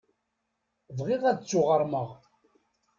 [0.97, 2.09] Bɣiɣ ad d-ttuɣermeɣ.